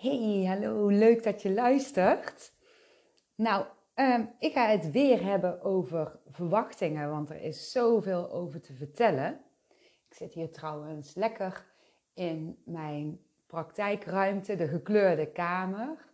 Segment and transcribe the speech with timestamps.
[0.00, 2.52] Hey, hallo, leuk dat je luistert.
[3.34, 8.72] Nou, ehm, ik ga het weer hebben over verwachtingen, want er is zoveel over te
[8.72, 9.40] vertellen.
[10.08, 11.66] Ik zit hier trouwens lekker
[12.14, 16.06] in mijn praktijkruimte, de gekleurde kamer.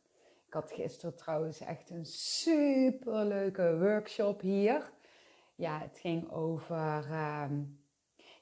[0.47, 4.93] Ik had gisteren trouwens echt een super leuke workshop hier.
[5.55, 7.63] Ja, het ging over ehm,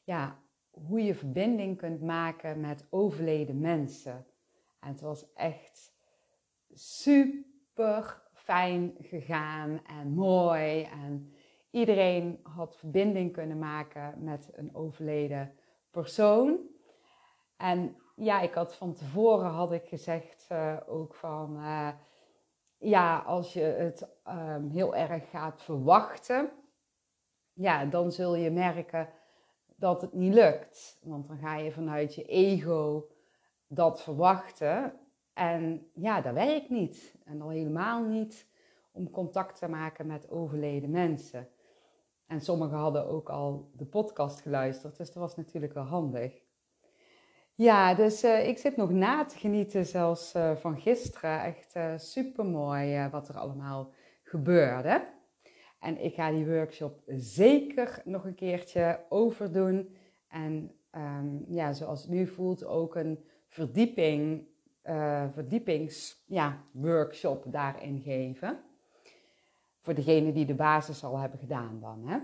[0.04, 0.38] ja,
[0.70, 4.26] hoe je verbinding kunt maken met overleden mensen.
[4.82, 5.92] En het was echt
[6.72, 10.82] super fijn gegaan en mooi.
[10.82, 11.32] En
[11.70, 15.54] iedereen had verbinding kunnen maken met een overleden
[15.90, 16.58] persoon.
[17.56, 21.88] En ja, ik had van tevoren had ik gezegd uh, ook van uh,
[22.78, 26.50] ja, als je het um, heel erg gaat verwachten,
[27.52, 29.08] ja, dan zul je merken
[29.76, 30.98] dat het niet lukt.
[31.02, 33.08] Want dan ga je vanuit je ego
[33.74, 34.92] dat verwachten.
[35.32, 37.14] En ja, dat werkt niet.
[37.24, 38.46] En al helemaal niet
[38.92, 41.48] om contact te maken met overleden mensen.
[42.26, 46.42] En sommigen hadden ook al de podcast geluisterd, dus dat was natuurlijk wel handig.
[47.54, 51.42] Ja, dus uh, ik zit nog na te genieten zelfs uh, van gisteren.
[51.42, 55.08] Echt uh, super mooi wat er allemaal gebeurde.
[55.78, 59.96] En ik ga die workshop zeker nog een keertje overdoen.
[60.28, 64.46] En um, ja, zoals het nu voelt, ook een verdieping,
[64.84, 68.62] uh, verdiepings, ja, workshop daarin geven.
[69.80, 72.06] Voor degene die de basis al hebben gedaan dan.
[72.06, 72.18] Hè?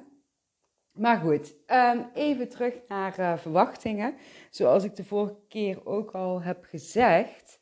[0.93, 4.15] Maar goed, um, even terug naar uh, verwachtingen.
[4.51, 7.61] Zoals ik de vorige keer ook al heb gezegd.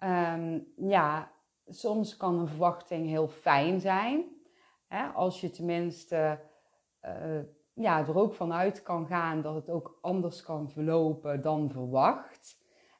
[0.00, 1.32] Um, ja,
[1.66, 4.24] soms kan een verwachting heel fijn zijn.
[4.86, 5.06] Hè?
[5.06, 6.40] Als je tenminste
[7.04, 7.40] uh,
[7.72, 12.55] ja, er ook vanuit kan gaan dat het ook anders kan verlopen dan verwacht.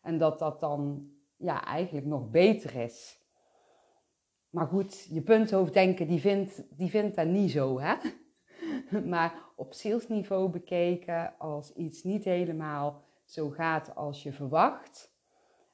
[0.07, 3.21] En dat dat dan ja, eigenlijk nog beter is.
[4.51, 7.95] Maar goed, je punthoofddenken die vindt, die vindt dat niet zo, hè?
[9.13, 15.15] Maar op zielsniveau bekeken, als iets niet helemaal zo gaat als je verwacht,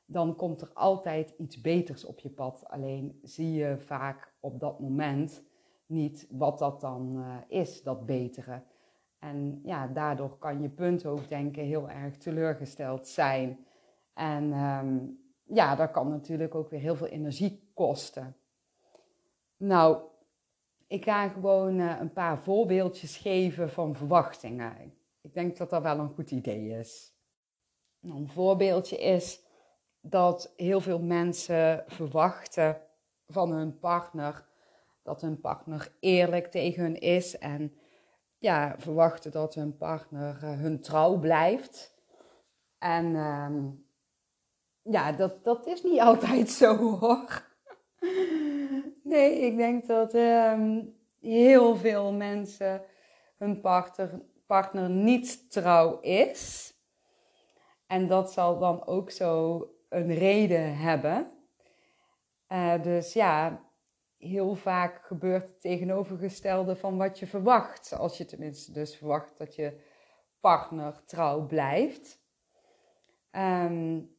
[0.04, 2.64] dan komt er altijd iets beters op je pad.
[2.68, 5.44] Alleen zie je vaak op dat moment
[5.86, 8.62] niet wat dat dan uh, is, dat betere.
[9.18, 13.66] En ja, daardoor kan je punthoofddenken heel erg teleurgesteld zijn.
[14.14, 18.36] En um, ja, dat kan natuurlijk ook weer heel veel energie kosten.
[19.56, 20.02] Nou,
[20.86, 24.94] ik ga gewoon uh, een paar voorbeeldjes geven van verwachtingen.
[25.20, 27.14] Ik denk dat dat wel een goed idee is.
[28.00, 29.44] Nou, een voorbeeldje is
[30.00, 32.80] dat heel veel mensen verwachten
[33.26, 34.50] van hun partner
[35.02, 37.76] dat hun partner eerlijk tegen hun is en
[38.38, 41.94] ja, verwachten dat hun partner uh, hun trouw blijft.
[42.78, 43.81] En um,
[44.82, 47.50] ja, dat, dat is niet altijd zo hoor.
[49.02, 52.84] Nee, ik denk dat um, heel veel mensen
[53.38, 56.72] hun partner, partner niet trouw is.
[57.86, 61.32] En dat zal dan ook zo een reden hebben.
[62.48, 63.64] Uh, dus ja,
[64.16, 67.92] heel vaak gebeurt het tegenovergestelde van wat je verwacht.
[67.92, 69.80] Als je tenminste dus verwacht dat je
[70.40, 72.20] partner trouw blijft.
[73.30, 74.16] Um,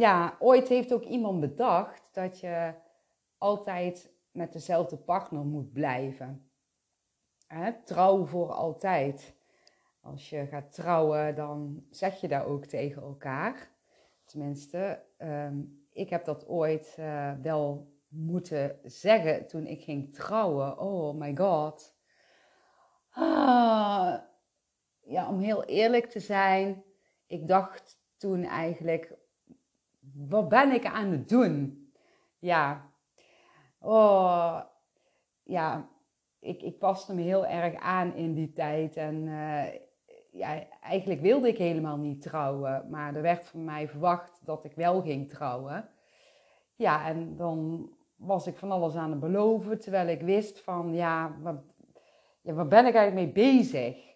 [0.00, 2.74] ja, ooit heeft ook iemand bedacht dat je
[3.38, 6.50] altijd met dezelfde partner moet blijven.
[7.46, 7.72] Hè?
[7.84, 9.34] Trouw voor altijd.
[10.00, 13.70] Als je gaat trouwen, dan zeg je dat ook tegen elkaar.
[14.24, 20.78] Tenminste, um, ik heb dat ooit uh, wel moeten zeggen toen ik ging trouwen.
[20.78, 21.96] Oh my god.
[23.10, 24.18] Ah,
[25.00, 26.84] ja, om heel eerlijk te zijn,
[27.26, 29.18] ik dacht toen eigenlijk,
[30.16, 31.86] wat ben ik aan het doen?
[32.38, 32.90] Ja,
[33.78, 34.60] oh,
[35.42, 35.88] ja,
[36.38, 39.64] ik, ik paste me heel erg aan in die tijd en uh,
[40.30, 44.72] ja, eigenlijk wilde ik helemaal niet trouwen, maar er werd van mij verwacht dat ik
[44.74, 45.88] wel ging trouwen.
[46.74, 51.36] Ja, en dan was ik van alles aan het beloven, terwijl ik wist van, ja,
[51.42, 51.62] wat,
[52.40, 54.14] ja, waar ben ik eigenlijk mee bezig?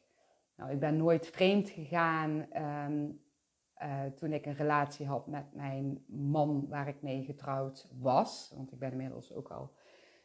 [0.56, 2.46] Nou, ik ben nooit vreemd gegaan
[2.88, 3.20] um,
[3.82, 8.52] uh, toen ik een relatie had met mijn man waar ik mee getrouwd was.
[8.56, 9.72] Want ik ben inmiddels ook al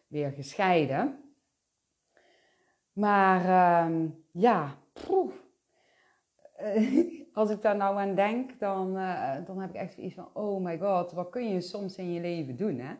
[0.07, 1.19] weer gescheiden.
[2.94, 5.34] Maar um, ja, poeh,
[7.34, 10.63] als ik daar nou aan denk, dan, uh, dan heb ik echt zoiets van: oh
[10.63, 12.96] my god, wat kun je soms in je leven doen, hè?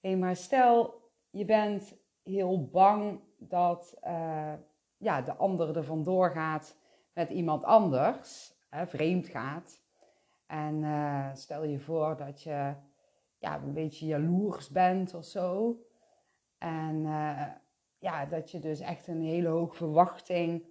[0.00, 3.98] Hey, maar stel, je bent heel bang dat
[4.98, 6.76] ja, de ander er vandoor gaat
[7.12, 9.80] met iemand anders, vreemd gaat.
[10.46, 12.74] En eh, stel je voor dat je
[13.38, 15.76] ja, een beetje jaloers bent of zo.
[16.58, 17.46] En uh,
[17.98, 20.64] ja, dat je dus echt een hele hoge verwachting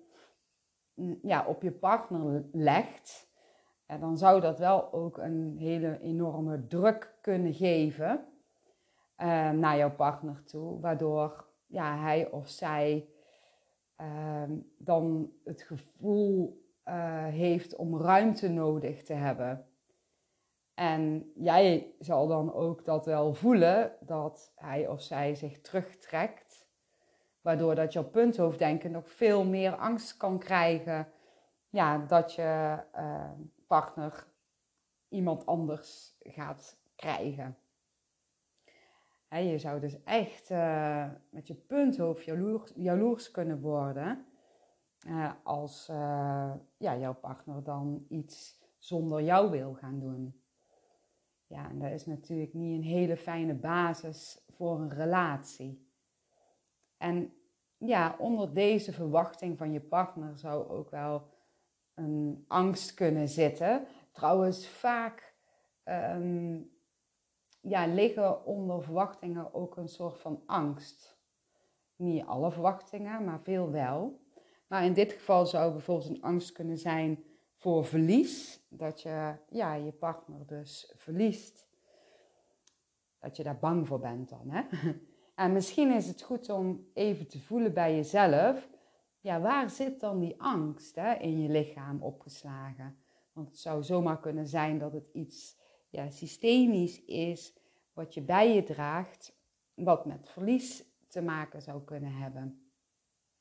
[0.93, 3.33] mm, ja, op je partner legt.
[3.85, 8.27] En dan zou dat wel ook een hele enorme druk kunnen geven
[9.17, 10.79] uh, naar jouw partner toe.
[10.79, 13.09] Waardoor ja, hij of zij
[14.01, 14.43] uh,
[14.77, 19.67] dan het gevoel uh, heeft om ruimte nodig te hebben.
[20.73, 26.67] En jij zal dan ook dat wel voelen dat hij of zij zich terugtrekt,
[27.41, 31.07] waardoor dat jouw punthoofddenken nog veel meer angst kan krijgen
[31.69, 33.31] ja, dat je uh,
[33.67, 34.27] partner
[35.09, 37.57] iemand anders gaat krijgen.
[39.27, 44.25] En je zou dus echt uh, met je punthoofd jaloers, jaloers kunnen worden
[45.05, 45.85] uh, als
[46.77, 50.43] ja, jouw partner dan iets zonder jou wil gaan doen.
[51.47, 55.89] Ja, en dat is natuurlijk niet een hele fijne basis voor een relatie.
[56.97, 57.33] En
[57.77, 61.27] ja, onder deze verwachting van je partner zou ook wel
[61.93, 63.87] een angst kunnen zitten.
[64.11, 65.35] Trouwens, vaak
[65.83, 66.71] um,
[67.61, 71.17] ja, liggen onder verwachtingen ook een soort van angst.
[71.95, 74.19] Niet alle verwachtingen, maar veel wel.
[74.67, 77.23] Maar in dit geval zou bijvoorbeeld een angst kunnen zijn
[77.55, 78.59] voor verlies.
[78.69, 81.67] Dat je ja, je partner dus verliest.
[83.19, 84.49] Dat je daar bang voor bent dan.
[84.49, 84.63] Hè?
[85.35, 88.67] En misschien is het goed om even te voelen bij jezelf.
[89.19, 92.97] Ja, waar zit dan die angst hè, in je lichaam opgeslagen?
[93.33, 95.57] Want het zou zomaar kunnen zijn dat het iets
[95.89, 97.53] ja, systemisch is
[97.93, 99.35] wat je bij je draagt,
[99.73, 102.64] wat met verlies te maken zou kunnen hebben.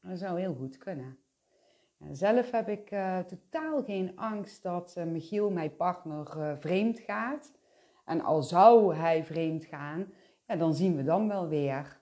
[0.07, 1.19] Dat zou heel goed kunnen.
[2.11, 7.53] Zelf heb ik uh, totaal geen angst dat uh, Michiel, mijn partner, uh, vreemd gaat.
[8.05, 10.13] En al zou hij vreemd gaan,
[10.47, 12.01] ja, dan zien we dan wel weer.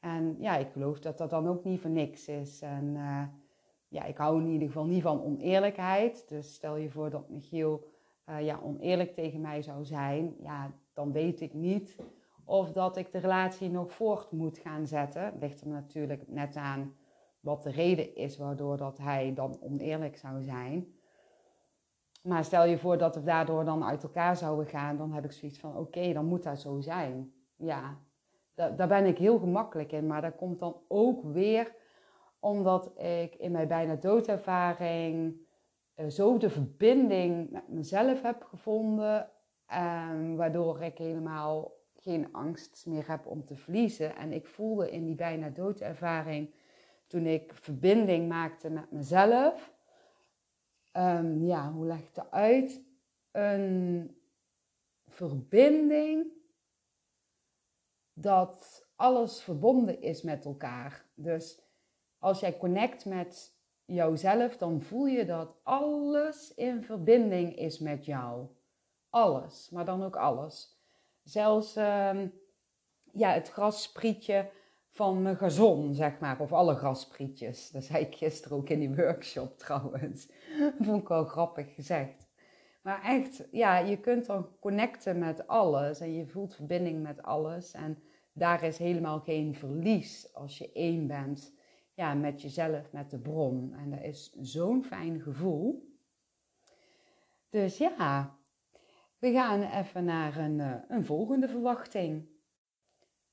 [0.00, 2.60] En ja, ik geloof dat dat dan ook niet voor niks is.
[2.60, 2.96] En
[3.88, 6.28] ja, ik hou in ieder geval niet van oneerlijkheid.
[6.28, 7.88] Dus stel je voor dat Michiel
[8.40, 10.34] ja, oneerlijk tegen mij zou zijn.
[10.42, 11.96] Ja, dan weet ik niet
[12.44, 15.32] of dat ik de relatie nog voort moet gaan zetten.
[15.40, 16.94] Ligt er natuurlijk net aan
[17.40, 20.94] wat de reden is waardoor dat hij dan oneerlijk zou zijn.
[22.22, 25.32] Maar stel je voor dat we daardoor dan uit elkaar zouden gaan, dan heb ik
[25.32, 27.32] zoiets van: oké, dan moet dat zo zijn.
[27.56, 27.98] Ja,
[28.54, 31.74] daar ben ik heel gemakkelijk in, maar dat komt dan ook weer
[32.40, 35.36] omdat ik in mijn bijna doodervaring
[35.96, 39.30] uh, zo de verbinding met mezelf heb gevonden,
[39.72, 44.16] um, waardoor ik helemaal geen angst meer heb om te verliezen.
[44.16, 46.54] En ik voelde in die bijna doodervaring
[47.10, 49.72] toen ik verbinding maakte met mezelf.
[50.92, 52.82] Um, ja, hoe leg ik dat uit?
[53.30, 54.16] Een
[55.06, 56.32] verbinding
[58.12, 61.04] dat alles verbonden is met elkaar.
[61.14, 61.62] Dus
[62.18, 63.54] als jij connect met
[63.84, 68.46] jouzelf, dan voel je dat alles in verbinding is met jou.
[69.08, 70.78] Alles, maar dan ook alles.
[71.22, 72.32] Zelfs um,
[73.12, 74.50] ja, het grassprietje
[75.00, 76.40] van mijn gazon, zeg maar.
[76.40, 77.70] Of alle grasprietjes.
[77.70, 80.28] Dat zei ik gisteren ook in die workshop trouwens.
[80.80, 82.28] Vond ik wel grappig gezegd.
[82.82, 86.00] Maar echt, ja, je kunt dan connecten met alles.
[86.00, 87.72] En je voelt verbinding met alles.
[87.72, 87.98] En
[88.32, 91.54] daar is helemaal geen verlies als je één bent.
[91.94, 93.74] Ja, met jezelf, met de bron.
[93.74, 95.94] En dat is zo'n fijn gevoel.
[97.50, 98.36] Dus ja,
[99.18, 102.28] we gaan even naar een, eh, een volgende verwachting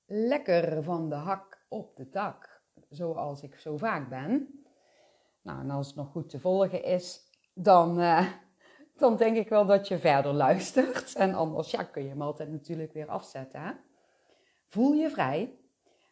[0.07, 4.63] lekker van de hak op de tak, zoals ik zo vaak ben.
[5.41, 8.27] Nou, en als het nog goed te volgen is, dan, uh,
[8.95, 11.15] dan denk ik wel dat je verder luistert.
[11.15, 13.79] En anders ja, kun je hem altijd natuurlijk weer afzetten.
[14.67, 15.59] Voel je vrij.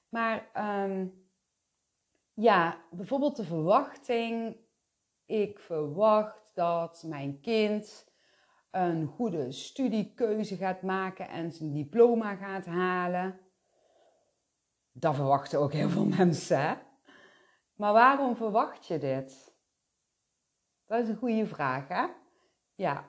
[0.09, 0.49] Maar
[0.83, 1.25] um,
[2.33, 4.57] ja, bijvoorbeeld de verwachting.
[5.25, 8.13] Ik verwacht dat mijn kind
[8.71, 13.39] een goede studiekeuze gaat maken en zijn diploma gaat halen.
[14.97, 16.59] Dat verwachten ook heel veel mensen.
[16.59, 16.73] Hè?
[17.75, 19.53] Maar waarom verwacht je dit?
[20.85, 22.05] Dat is een goede vraag, hè?
[22.75, 23.05] Ja,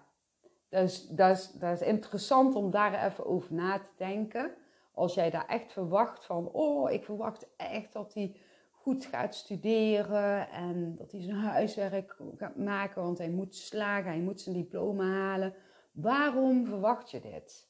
[0.68, 4.54] dat is, dat, is, dat is interessant om daar even over na te denken.
[4.92, 8.36] Als jij daar echt verwacht van, oh, ik verwacht echt dat hij
[8.70, 14.20] goed gaat studeren en dat hij zijn huiswerk gaat maken, want hij moet slagen, hij
[14.20, 15.54] moet zijn diploma halen.
[15.92, 17.65] Waarom verwacht je dit?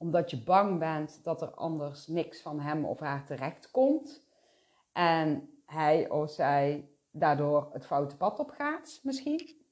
[0.00, 4.26] Omdat je bang bent dat er anders niks van hem of haar terecht komt.
[4.92, 9.64] En hij of zij daardoor het foute pad op gaat, misschien.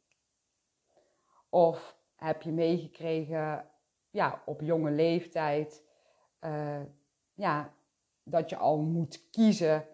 [1.48, 3.70] Of heb je meegekregen
[4.10, 5.84] ja, op jonge leeftijd
[6.40, 6.80] uh,
[7.34, 7.74] ja,
[8.22, 9.86] dat je al moet kiezen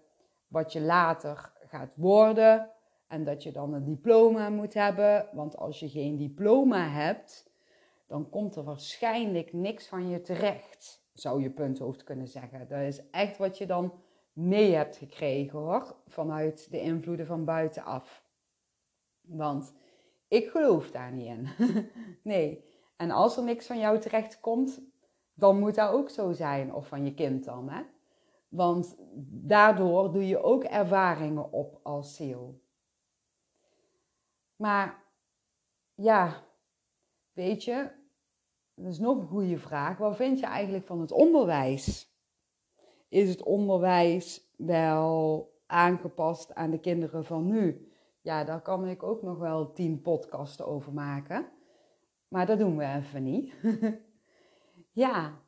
[0.47, 2.71] wat je later gaat worden.
[3.07, 5.29] En dat je dan een diploma moet hebben.
[5.33, 7.51] Want als je geen diploma hebt,
[8.07, 11.03] dan komt er waarschijnlijk niks van je terecht.
[11.13, 12.69] Zou je punthoofd kunnen zeggen.
[12.69, 13.93] Dat is echt wat je dan
[14.33, 15.97] mee hebt gekregen hoor.
[16.07, 18.25] Vanuit de invloeden van buitenaf.
[19.21, 19.75] Want
[20.29, 21.49] ik geloof daar niet in.
[22.23, 22.65] nee.
[22.97, 24.81] En als er niks van jou terecht komt,
[25.35, 26.75] dan moet dat ook zo zijn.
[26.75, 27.69] Of van je kind dan.
[27.69, 27.83] Hè?
[28.49, 28.97] Want
[29.29, 32.63] daardoor doe je ook ervaringen op als ziel.
[34.57, 35.03] Maar
[35.95, 36.44] ja,
[37.35, 37.91] weet je,
[38.75, 39.99] dat is nog een goede vraag.
[39.99, 42.13] Wat vind je eigenlijk van het onderwijs?
[43.09, 47.93] Is het onderwijs wel aangepast aan de kinderen van nu?
[48.21, 51.47] Ja, daar kan ik ook nog wel tien podcasten over maken.
[52.29, 53.55] Maar dat doen we even niet.
[55.05, 55.41] ja,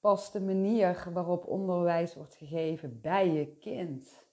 [0.00, 4.24] past de manier waarop onderwijs wordt gegeven bij je kind?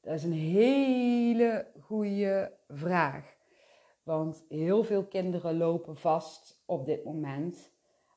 [0.00, 3.38] Dat is een hele goede vraag.
[4.10, 7.72] Want heel veel kinderen lopen vast op dit moment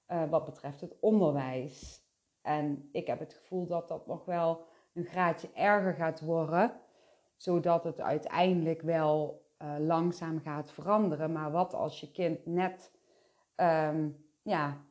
[0.07, 2.01] uh, wat betreft het onderwijs.
[2.41, 6.71] En ik heb het gevoel dat dat nog wel een graadje erger gaat worden,
[7.35, 11.31] zodat het uiteindelijk wel uh, langzaam gaat veranderen.
[11.31, 12.91] Maar wat als je kind net
[13.55, 14.85] um, ja,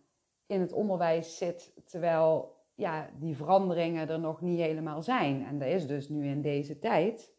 [0.46, 5.46] in het onderwijs zit, terwijl ja, die veranderingen er nog niet helemaal zijn.
[5.46, 7.32] En dat is dus nu in deze tijd.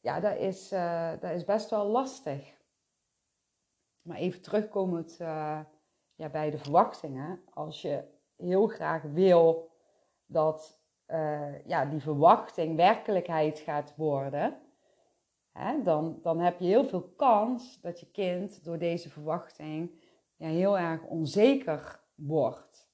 [0.00, 2.60] Ja, dat is, uh, dat is best wel lastig.
[4.02, 5.60] Maar even terugkomend uh,
[6.14, 7.40] ja, bij de verwachtingen.
[7.50, 8.04] Als je
[8.36, 9.70] heel graag wil
[10.26, 14.58] dat uh, ja, die verwachting werkelijkheid gaat worden,
[15.52, 19.90] hè, dan, dan heb je heel veel kans dat je kind door deze verwachting
[20.36, 22.90] ja, heel erg onzeker wordt.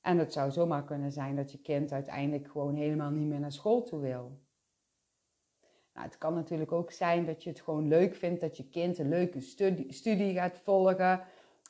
[0.00, 3.52] En het zou zomaar kunnen zijn dat je kind uiteindelijk gewoon helemaal niet meer naar
[3.52, 4.41] school toe wil.
[5.94, 8.98] Nou, het kan natuurlijk ook zijn dat je het gewoon leuk vindt dat je kind
[8.98, 9.40] een leuke
[9.88, 11.24] studie, gaat volgen.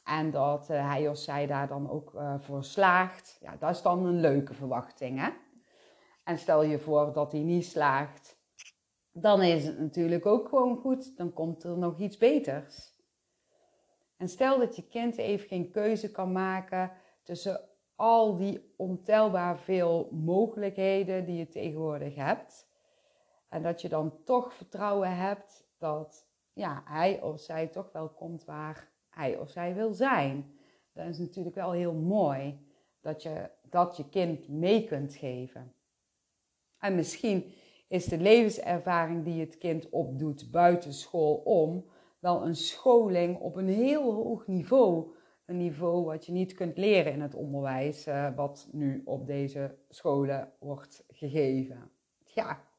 [0.05, 3.38] En dat uh, hij of zij daar dan ook uh, voor slaagt.
[3.41, 5.21] Ja, dat is dan een leuke verwachting.
[5.21, 5.31] Hè?
[6.25, 8.41] En stel je voor dat hij niet slaagt.
[9.12, 11.17] Dan is het natuurlijk ook gewoon goed.
[11.17, 12.93] Dan komt er nog iets beters.
[14.17, 16.91] En stel dat je kind even geen keuze kan maken
[17.23, 17.61] tussen
[17.95, 22.71] al die ontelbaar veel mogelijkheden die je tegenwoordig hebt.
[23.53, 28.45] En dat je dan toch vertrouwen hebt dat ja, hij of zij toch wel komt
[28.45, 30.55] waar hij of zij wil zijn.
[30.93, 32.59] Dat is natuurlijk wel heel mooi
[33.01, 35.73] dat je dat je kind mee kunt geven.
[36.79, 37.53] En misschien
[37.89, 41.85] is de levenservaring die het kind opdoet buiten school om
[42.19, 45.15] wel een scholing op een heel hoog niveau.
[45.45, 49.79] Een niveau wat je niet kunt leren in het onderwijs, uh, wat nu op deze
[49.89, 51.91] scholen wordt gegeven.
[52.25, 52.71] Ja,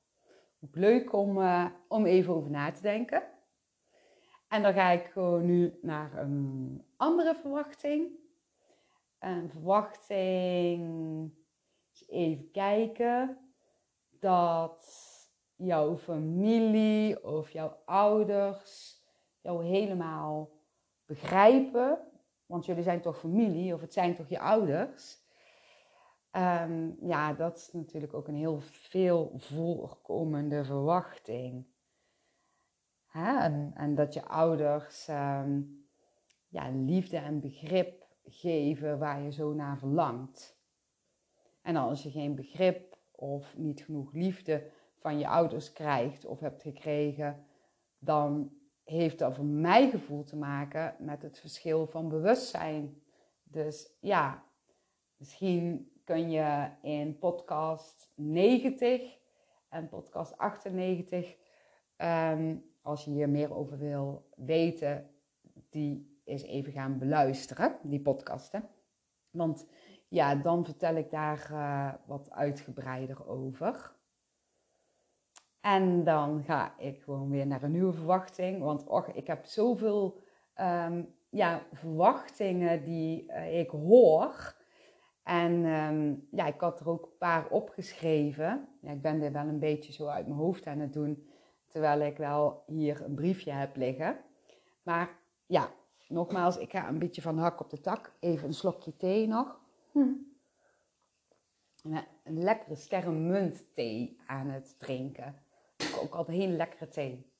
[0.71, 3.23] leuk om, uh, om even over na te denken.
[4.47, 8.11] En dan ga ik gewoon nu naar een andere verwachting.
[9.19, 10.81] Een verwachting,
[12.07, 13.37] even kijken,
[14.09, 14.85] dat
[15.55, 19.01] jouw familie of jouw ouders
[19.41, 20.49] jou helemaal
[21.05, 21.99] begrijpen.
[22.45, 25.22] Want jullie zijn toch familie of het zijn toch je ouders.
[26.35, 31.65] Um, ja, dat is natuurlijk ook een heel veel voorkomende verwachting.
[33.05, 33.37] Hè?
[33.37, 35.87] En, en, dat je ouders um,
[36.47, 40.57] ja, liefde en begrip geven waar je zo naar verlangt.
[41.61, 46.61] En als je geen begrip of niet genoeg liefde van je ouders krijgt of hebt
[46.61, 47.45] gekregen,
[47.99, 48.51] dan
[48.83, 53.01] heeft dat voor mijn gevoel te maken met het verschil van bewustzijn.
[53.43, 54.43] Dus ja,
[55.17, 59.17] misschien kun je in podcast 90
[59.69, 61.35] en podcast 98,
[61.95, 65.09] ehm, als je hier meer over wil weten,
[65.69, 68.69] die eens even gaan beluisteren, die podcasten.
[69.29, 69.67] Want
[70.07, 73.95] ja, dan vertel ik daar uh, wat uitgebreider over.
[75.61, 78.61] En dan ga ik gewoon weer naar een nieuwe verwachting.
[78.61, 80.21] Want och, ik heb zoveel
[80.61, 84.55] um, ja, verwachtingen die uh, ik hoor.
[85.23, 88.67] En um, ja, ik had er ook een paar opgeschreven.
[88.81, 91.27] Ja, ik ben dit wel een beetje zo uit mijn hoofd aan het doen.
[91.67, 94.17] Terwijl ik wel hier een briefje heb liggen.
[94.83, 95.09] Maar
[95.45, 95.69] ja,
[96.07, 98.13] nogmaals, ik ga een beetje van hak op de tak.
[98.19, 99.59] Even een slokje thee nog.
[99.91, 100.07] Hm.
[102.23, 105.43] Een lekkere sterrenmunt thee aan het drinken
[106.03, 107.31] ook altijd heel lekkere thee.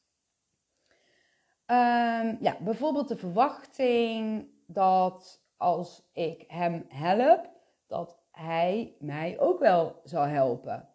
[1.66, 7.50] Ehm, ja, bijvoorbeeld de verwachting dat als ik hem help,
[7.94, 10.90] dat hij mij ook wel zal helpen.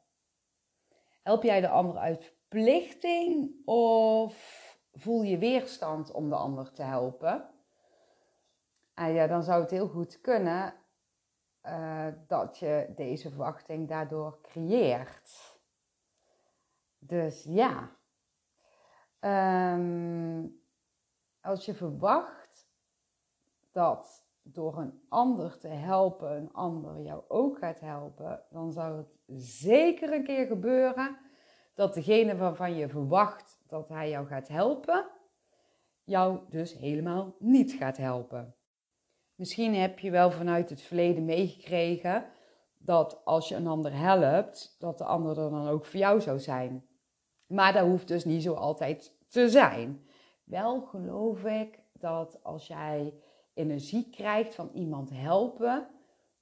[1.22, 4.34] Help jij de ander uit verplichting of
[4.92, 7.50] voel je weerstand om de ander te helpen?
[8.94, 10.74] En ja, dan zou het heel goed kunnen
[11.62, 15.58] uh, dat je deze verwachting daardoor creëert.
[16.98, 17.96] Dus ja,
[19.74, 20.62] um,
[21.40, 22.68] als je verwacht
[23.72, 29.16] dat door een ander te helpen, een ander jou ook gaat helpen, dan zou het
[29.42, 31.16] zeker een keer gebeuren
[31.74, 35.06] dat degene waarvan je verwacht dat hij jou gaat helpen,
[36.04, 38.54] jou dus helemaal niet gaat helpen.
[39.34, 42.24] Misschien heb je wel vanuit het verleden meegekregen
[42.78, 46.38] dat als je een ander helpt, dat de ander er dan ook voor jou zou
[46.38, 46.86] zijn.
[47.46, 50.06] Maar dat hoeft dus niet zo altijd te zijn.
[50.44, 53.14] Wel geloof ik dat als jij
[53.58, 55.88] energie krijgt van iemand helpen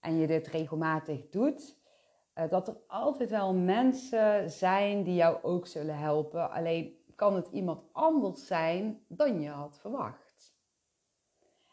[0.00, 1.76] en je dit regelmatig doet,
[2.32, 6.50] eh, dat er altijd wel mensen zijn die jou ook zullen helpen.
[6.50, 10.54] Alleen kan het iemand anders zijn dan je had verwacht.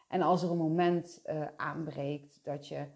[0.08, 2.86] En als er een moment uh, aanbreekt dat je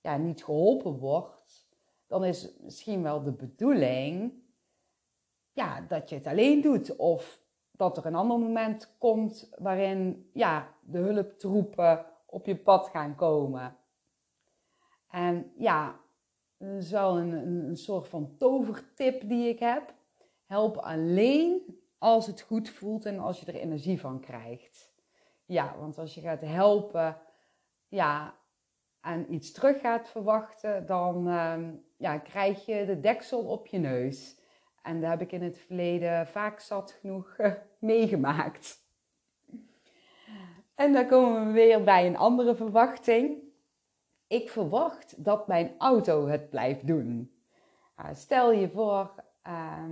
[0.00, 1.68] ja, niet geholpen wordt,
[2.06, 4.32] dan is misschien wel de bedoeling
[5.52, 6.96] ja, dat je het alleen doet.
[6.96, 7.40] Of
[7.70, 13.76] dat er een ander moment komt waarin ja, de hulptroepen op je pad gaan komen.
[15.10, 16.00] En ja,
[16.58, 19.94] dat is wel een, een, een soort van tovertip die ik heb.
[20.46, 24.92] Help alleen als het goed voelt en als je er energie van krijgt.
[25.44, 27.20] Ja, want als je gaat helpen
[27.88, 28.34] ja,
[29.00, 34.40] en iets terug gaat verwachten, dan ehm, ja, krijg je de deksel op je neus.
[34.82, 37.36] En daar heb ik in het verleden vaak zat genoeg
[37.78, 38.87] meegemaakt.
[40.78, 43.42] En dan komen we weer bij een andere verwachting.
[44.26, 47.32] Ik verwacht dat mijn auto het blijft doen.
[48.12, 49.14] Stel je voor,
[49.46, 49.82] uh,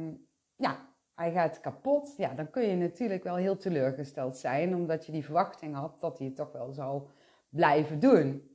[0.56, 2.14] ja, hij gaat kapot.
[2.16, 6.18] Ja, dan kun je natuurlijk wel heel teleurgesteld zijn, omdat je die verwachting had dat
[6.18, 7.02] hij het toch wel zou
[7.48, 8.50] blijven doen.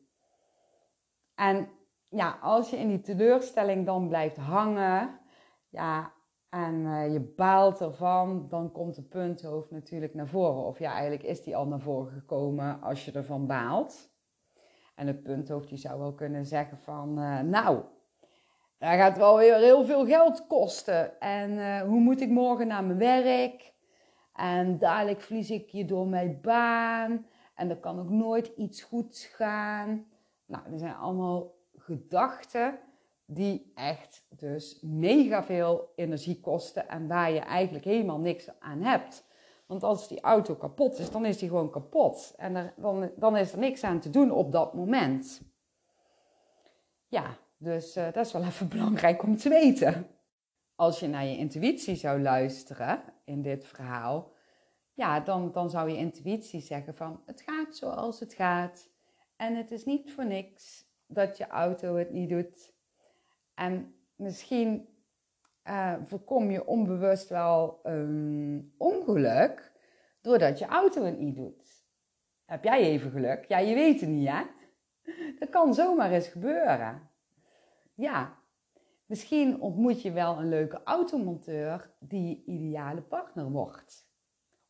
[1.36, 1.70] En
[2.10, 5.20] ja, als je in die teleurstelling dan blijft hangen,
[5.70, 6.14] ja,
[6.52, 10.66] en uh, je baalt ervan, dan komt de punthoofd natuurlijk naar voren.
[10.66, 14.10] Of ja, eigenlijk is die al naar voren gekomen als je ervan baalt.
[14.96, 17.84] En het punthoofd die zou wel kunnen zeggen van, uh, nou,
[18.78, 21.20] dat gaat wel weer heel veel geld kosten.
[21.20, 23.74] En uh, hoe moet ik morgen naar mijn werk?
[24.34, 27.26] En dadelijk verlies ik je door mijn baan.
[27.56, 30.06] En er kan ook nooit iets goeds gaan.
[30.46, 32.80] Nou, er zijn allemaal gedachten
[33.34, 39.26] die echt dus mega veel energie kosten en waar je eigenlijk helemaal niks aan hebt.
[39.66, 42.34] Want als die auto kapot is, dan is die gewoon kapot.
[42.38, 45.42] En dan, dan is er niks aan te doen op dat moment.
[47.08, 50.08] Ja, dus uh, dat is wel even belangrijk om te weten.
[50.76, 54.32] Als je naar je intuïtie zou luisteren in dit verhaal,
[54.94, 58.90] ja, dan, dan zou je intuïtie zeggen van het gaat zoals het gaat.
[59.36, 62.71] En het is niet voor niks dat je auto het niet doet.
[63.62, 64.88] En misschien
[65.64, 69.72] uh, voorkom je onbewust wel een ongeluk
[70.22, 71.86] doordat je auto het niet doet.
[72.46, 73.46] Heb jij even geluk?
[73.46, 74.44] Ja, je weet het niet, hè?
[75.40, 77.10] Dat kan zomaar eens gebeuren.
[77.94, 78.38] Ja,
[79.06, 84.10] misschien ontmoet je wel een leuke automonteur die je ideale partner wordt.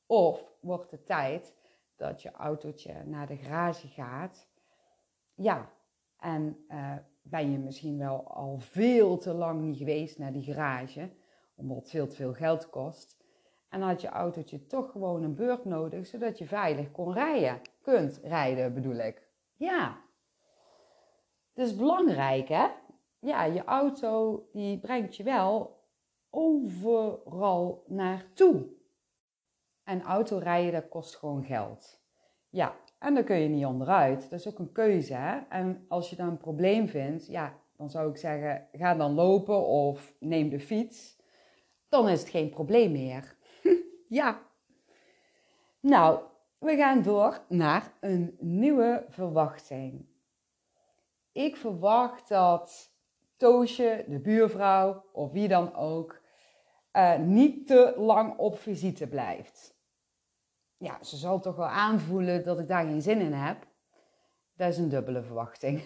[0.06, 1.56] Of wordt het tijd
[1.96, 4.48] dat je autootje naar de garage gaat.
[5.34, 5.72] Ja,
[6.18, 11.10] en uh, ben je misschien wel al veel te lang niet geweest naar die garage,
[11.56, 13.20] omdat het veel te veel geld kost.
[13.70, 17.62] En had je autootje toch gewoon een beurt nodig, zodat je veilig kon rijden.
[17.82, 19.28] Kunt rijden, bedoel ik.
[19.56, 20.02] Ja.
[21.54, 22.68] Het is belangrijk, hè?
[23.20, 25.80] Ja, je auto die brengt je wel
[26.30, 28.68] overal naartoe.
[29.84, 32.02] En autorijden, dat kost gewoon geld.
[32.50, 34.30] Ja, en daar kun je niet onderuit.
[34.30, 35.14] Dat is ook een keuze.
[35.14, 35.40] Hè?
[35.50, 39.66] En als je dan een probleem vindt, ja, dan zou ik zeggen: ga dan lopen
[39.66, 41.20] of neem de fiets.
[41.90, 43.36] Dan is het geen probleem meer.
[44.08, 44.42] ja.
[45.80, 46.20] Nou,
[46.58, 50.06] we gaan door naar een nieuwe verwachting.
[51.32, 52.92] Ik verwacht dat
[53.38, 56.22] Toosje, de buurvrouw of wie dan ook,
[56.94, 59.80] uh, niet te lang op visite blijft
[60.82, 63.68] ja, ze zal toch wel aanvoelen dat ik daar geen zin in heb.
[64.56, 65.82] Dat is een dubbele verwachting.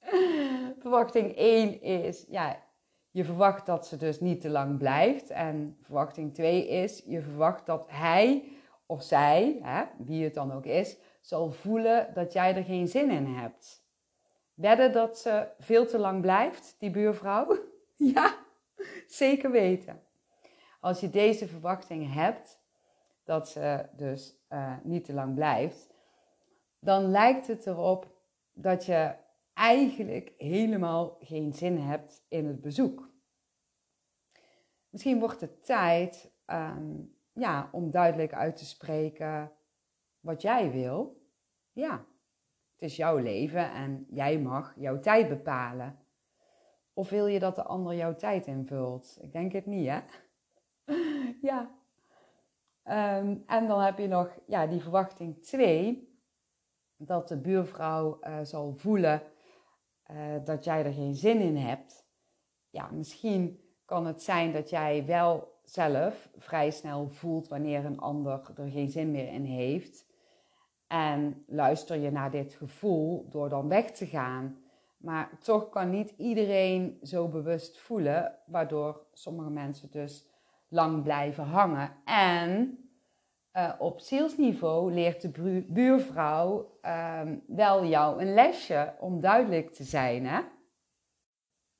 [0.82, 2.62] verwachting 1 is, ja,
[3.10, 5.30] je verwacht dat ze dus niet te lang blijft.
[5.30, 8.44] En verwachting 2 is, je verwacht dat hij
[8.86, 13.10] of zij, hè, wie het dan ook is, zal voelen dat jij er geen zin
[13.10, 13.84] in hebt.
[14.54, 17.58] Wedden dat ze veel te lang blijft, die buurvrouw?
[18.14, 18.34] ja,
[19.06, 20.02] zeker weten.
[20.80, 22.61] Als je deze verwachting hebt,
[23.32, 25.94] dat ze dus uh, niet te lang blijft,
[26.78, 28.16] dan lijkt het erop
[28.52, 29.14] dat je
[29.52, 33.10] eigenlijk helemaal geen zin hebt in het bezoek.
[34.88, 39.52] Misschien wordt het tijd um, ja, om duidelijk uit te spreken
[40.20, 41.26] wat jij wil.
[41.72, 42.04] Ja,
[42.72, 45.98] het is jouw leven en jij mag jouw tijd bepalen.
[46.92, 49.18] Of wil je dat de ander jouw tijd invult?
[49.20, 50.00] Ik denk het niet, hè?
[51.50, 51.81] ja.
[52.82, 56.10] Ehm, en dan heb je nog ja, die verwachting 2,
[56.96, 59.22] dat de buurvrouw uh, zal voelen
[60.10, 62.06] uh, dat jij er geen zin in hebt.
[62.70, 68.52] Ja, misschien kan het zijn dat jij wel zelf vrij snel voelt wanneer een ander
[68.56, 70.10] er geen zin meer in heeft.
[70.86, 74.62] En luister je naar dit gevoel door dan weg te gaan.
[74.96, 80.31] Maar toch kan niet iedereen zo bewust voelen, waardoor sommige mensen dus
[80.72, 81.90] lang blijven hangen.
[82.04, 82.78] En
[83.56, 90.26] uh, op zielsniveau leert de buurvrouw uh, wel jou een lesje om duidelijk te zijn.
[90.26, 90.40] Hè?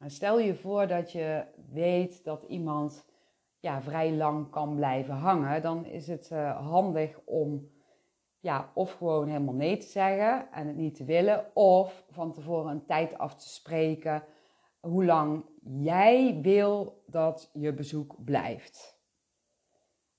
[0.06, 3.04] stel je voor dat je weet dat iemand
[3.60, 7.70] ja, vrij lang kan blijven hangen, dan is het uh, handig om
[8.40, 12.70] ja, of gewoon helemaal nee te zeggen en het niet te willen, of van tevoren
[12.70, 14.24] een tijd af te spreken
[14.82, 19.00] hoe lang jij wil dat je bezoek blijft.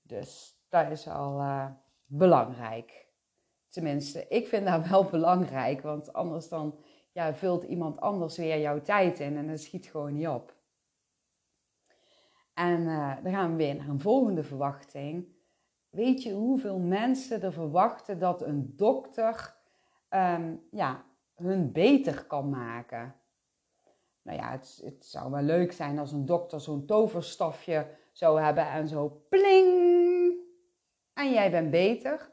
[0.01, 1.71] Dus dat is al uh,
[2.05, 3.07] belangrijk.
[3.69, 6.79] Tenminste, ik vind dat wel belangrijk, want anders dan
[7.11, 10.55] ja, vult iemand anders weer jouw tijd in en dat schiet gewoon niet op.
[12.53, 15.27] En uh, dan gaan we weer naar een volgende verwachting.
[15.89, 19.55] Weet je hoeveel mensen er verwachten dat een dokter
[20.09, 23.15] um, ja, hun beter kan maken?
[24.23, 28.67] Nou ja, het, het zou wel leuk zijn als een dokter zo'n toverstafje zou hebben
[28.67, 29.91] en zo pling!
[31.13, 32.31] En jij bent beter.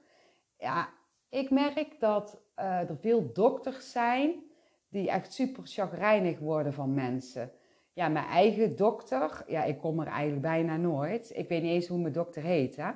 [0.58, 0.88] Ja,
[1.28, 4.42] ik merk dat uh, er veel dokters zijn
[4.88, 7.52] die echt super chagrijnig worden van mensen.
[7.92, 11.30] Ja, mijn eigen dokter, ja, ik kom er eigenlijk bijna nooit.
[11.36, 12.90] Ik weet niet eens hoe mijn dokter heet, hè.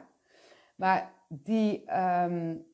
[0.76, 2.66] Maar die, um,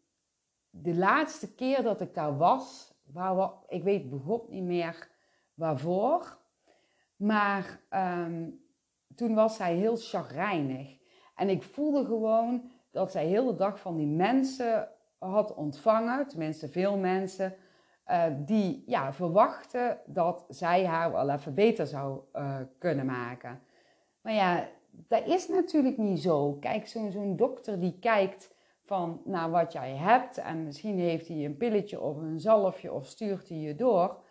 [0.70, 5.09] de laatste keer dat ik daar was, waar, ik weet begot niet meer
[5.60, 6.38] waarvoor.
[7.16, 8.64] Maar um,
[9.14, 10.98] toen was zij heel chagrijnig.
[11.34, 16.68] En ik voelde gewoon dat zij heel de dag van die mensen had ontvangen, tenminste
[16.68, 17.54] veel mensen,
[18.06, 23.60] uh, die ja, verwachten dat zij haar wel even beter zou uh, kunnen maken.
[24.20, 26.52] Maar ja, dat is natuurlijk niet zo.
[26.52, 31.44] Kijk, zo'n zo'n dokter die kijkt van naar wat jij hebt en misschien heeft hij
[31.44, 34.22] een pilletje of een zalfje of stuurt hij je door.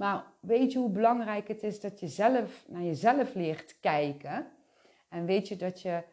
[0.00, 4.52] Maar weet je hoe belangrijk het is dat je zelf naar jezelf leert kijken?
[5.08, 6.04] En weet je dat je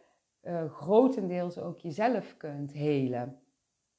[0.42, 3.42] uh, grotendeels ook jezelf kunt helen?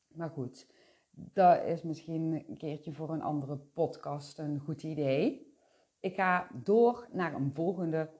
[0.08, 0.66] Maar goed,
[1.10, 5.54] dat is misschien een keertje voor een andere podcast een goed idee.
[6.00, 8.10] Ik ga door naar een volgende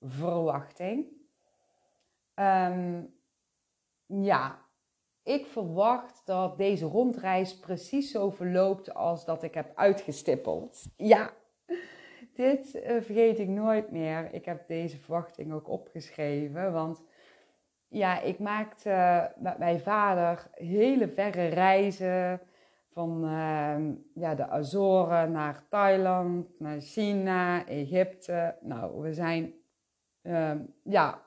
[0.00, 1.06] verwachting.
[2.34, 3.14] Um,
[4.06, 4.67] ja,
[5.28, 10.84] ik verwacht dat deze rondreis precies zo verloopt als dat ik heb uitgestippeld.
[10.96, 11.30] Ja,
[12.34, 14.34] dit uh, vergeet ik nooit meer.
[14.34, 17.02] Ik heb deze verwachting ook opgeschreven, want
[17.88, 22.40] ja, ik maakte met mijn vader hele verre reizen.
[22.92, 23.76] Van uh,
[24.14, 28.56] ja, de Azoren naar Thailand, naar China, Egypte.
[28.60, 29.54] Nou, we zijn
[30.22, 31.22] uh, ja,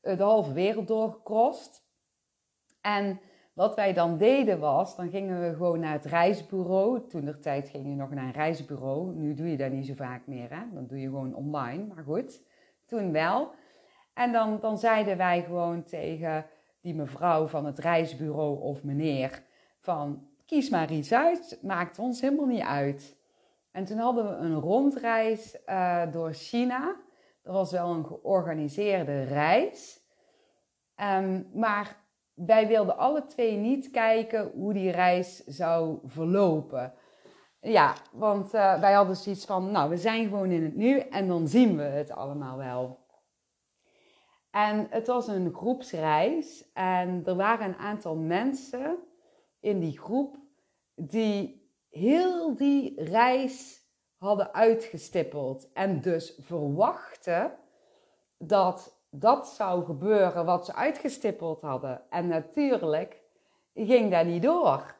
[0.00, 1.88] de halve wereld doorgekrost.
[2.80, 3.20] En
[3.52, 7.06] wat wij dan deden was, dan gingen we gewoon naar het reisbureau.
[7.08, 9.14] Toen de tijd ging je nog naar een reisbureau.
[9.14, 10.62] Nu doe je dat niet zo vaak meer, hè?
[10.72, 11.86] Dan doe je gewoon online.
[11.94, 12.42] Maar goed,
[12.86, 13.50] toen wel.
[14.14, 16.46] En dan, dan zeiden wij gewoon tegen
[16.80, 19.42] die mevrouw van het reisbureau of meneer
[19.78, 23.16] van kies maar iets uit, maakt ons helemaal niet uit.
[23.70, 26.96] En toen hadden we een rondreis uh, door China.
[27.42, 30.00] Dat was wel een georganiseerde reis.
[30.96, 31.96] Um, maar
[32.46, 36.92] wij wilden alle twee niet kijken hoe die reis zou verlopen.
[37.60, 41.28] Ja, want uh, wij hadden zoiets van, nou, we zijn gewoon in het nu en
[41.28, 42.98] dan zien we het allemaal wel.
[44.50, 48.98] En het was een groepsreis en er waren een aantal mensen
[49.60, 50.36] in die groep
[50.94, 53.84] die heel die reis
[54.16, 57.58] hadden uitgestippeld en dus verwachten
[58.38, 62.02] dat dat zou gebeuren wat ze uitgestippeld hadden.
[62.10, 63.22] En natuurlijk
[63.74, 64.94] ging dat niet door.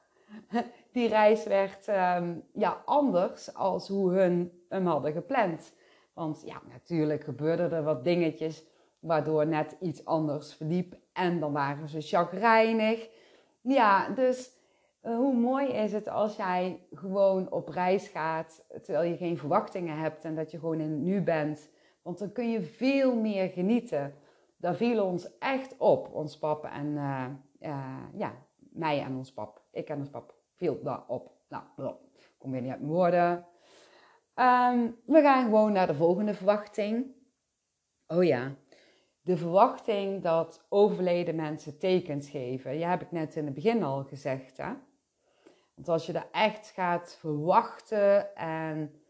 [0.92, 5.72] Die reis werd ehm, ja, anders als hoe hun hem hadden gepland.
[6.12, 8.64] Want ja, natuurlijk gebeurden er wat dingetjes
[8.98, 10.96] waardoor net iets anders verliep.
[11.12, 13.08] En dan waren ze chagrijnig.
[13.60, 14.50] Ja, dus
[15.00, 19.98] eh, hoe mooi is het als jij gewoon op reis gaat terwijl je geen verwachtingen
[19.98, 21.70] hebt en dat je gewoon in het nu bent.
[22.02, 24.14] Want dan kun je veel meer genieten.
[24.56, 27.26] Daar viel ons echt op, ons pap en uh,
[27.60, 29.62] uh, ja, mij en ons pap.
[29.72, 31.32] Ik en ons pap viel daar op.
[31.48, 31.94] Nou,
[32.38, 33.46] kom weer niet uit mijn woorden.
[34.34, 37.14] Um, we gaan gewoon naar de volgende verwachting.
[38.06, 38.54] Oh ja,
[39.20, 42.78] de verwachting dat overleden mensen tekens geven.
[42.78, 44.56] Ja, heb ik net in het begin al gezegd.
[44.56, 44.72] Hè?
[45.74, 49.02] Want als je dat echt gaat verwachten en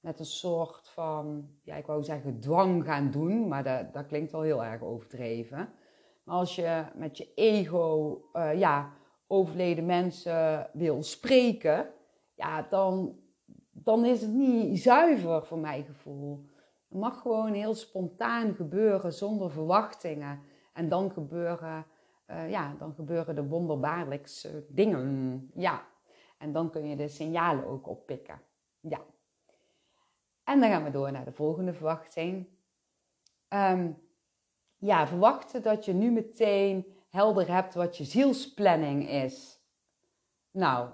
[0.00, 4.32] met een soort van, ja, ik wou zeggen dwang gaan doen, maar dat, dat klinkt
[4.32, 5.68] wel heel erg overdreven.
[6.24, 8.92] Maar als je met je ego, uh, ja,
[9.26, 11.88] overleden mensen wil spreken,
[12.34, 13.18] ja, dan,
[13.70, 16.44] dan is het niet zuiver voor mijn gevoel.
[16.88, 20.40] Het mag gewoon heel spontaan gebeuren, zonder verwachtingen.
[20.72, 21.86] En dan gebeuren,
[22.30, 25.50] uh, ja, dan gebeuren de wonderbaarlijkste dingen.
[25.54, 25.86] Ja,
[26.38, 28.40] en dan kun je de signalen ook oppikken.
[28.80, 29.00] Ja.
[30.46, 32.48] En dan gaan we door naar de volgende verwachting.
[33.48, 33.98] Um,
[34.76, 39.60] ja, verwachten dat je nu meteen helder hebt wat je zielsplanning is.
[40.50, 40.90] Nou,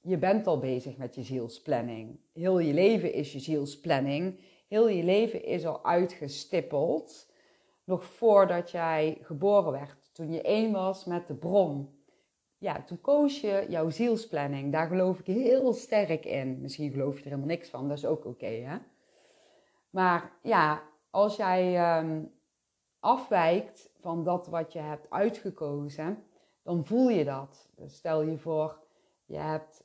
[0.00, 2.20] je bent al bezig met je zielsplanning.
[2.32, 4.40] Heel je leven is je zielsplanning.
[4.68, 7.32] Heel je leven is al uitgestippeld.
[7.84, 11.99] Nog voordat jij geboren werd, toen je één was met de bron
[12.60, 14.72] ja, toen koos je jouw zielsplanning.
[14.72, 16.60] Daar geloof ik heel sterk in.
[16.60, 18.80] Misschien geloof je er helemaal niks van, dat is ook oké?
[19.90, 22.32] Maar ja, als jij um,
[22.98, 26.24] afwijkt van dat wat je hebt uitgekozen,
[26.62, 27.68] dan voel je dat.
[27.76, 28.78] Dus stel je voor,
[29.24, 29.84] je hebt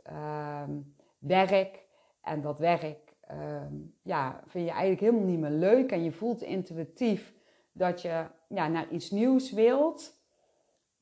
[0.63, 1.85] um, werk
[2.21, 6.41] en dat werk um, ja, vind je eigenlijk helemaal niet meer leuk en je voelt
[6.41, 7.33] intuïtief
[7.71, 10.14] dat je ja, naar iets nieuws wilt.